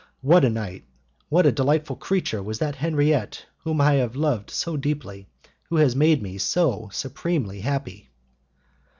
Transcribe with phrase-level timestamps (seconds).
[0.21, 0.83] What a night!
[1.29, 5.27] what a delightful creature was that Henriette whom I have loved so deeply,
[5.69, 8.09] who has made me so supremely happy!